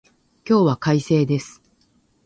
[0.49, 1.61] 今日は快晴です。